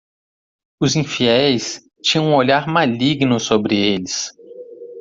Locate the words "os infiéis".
0.79-1.79